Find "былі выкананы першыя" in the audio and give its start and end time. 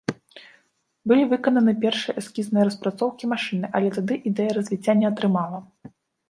1.09-2.15